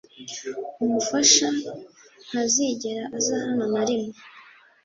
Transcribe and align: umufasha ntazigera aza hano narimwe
umufasha 0.85 1.47
ntazigera 2.29 3.03
aza 3.17 3.35
hano 3.45 3.65
narimwe 3.73 4.17